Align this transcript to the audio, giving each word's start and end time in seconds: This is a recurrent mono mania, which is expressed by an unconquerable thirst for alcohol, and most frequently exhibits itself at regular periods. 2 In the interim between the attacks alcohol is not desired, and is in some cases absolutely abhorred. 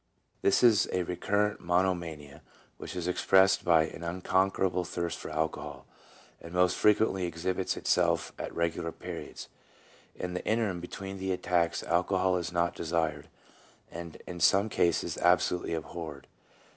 This 0.41 0.63
is 0.63 0.87
a 0.91 1.03
recurrent 1.03 1.59
mono 1.59 1.93
mania, 1.93 2.41
which 2.77 2.95
is 2.95 3.07
expressed 3.07 3.63
by 3.63 3.83
an 3.83 4.01
unconquerable 4.03 4.83
thirst 4.83 5.19
for 5.19 5.29
alcohol, 5.29 5.85
and 6.41 6.53
most 6.55 6.75
frequently 6.75 7.27
exhibits 7.27 7.77
itself 7.77 8.33
at 8.39 8.51
regular 8.51 8.91
periods. 8.91 9.47
2 10.17 10.23
In 10.23 10.33
the 10.33 10.43
interim 10.43 10.79
between 10.79 11.19
the 11.19 11.31
attacks 11.31 11.83
alcohol 11.83 12.35
is 12.37 12.51
not 12.51 12.73
desired, 12.75 13.27
and 13.91 14.15
is 14.15 14.21
in 14.25 14.39
some 14.39 14.69
cases 14.69 15.19
absolutely 15.19 15.75
abhorred. 15.75 16.25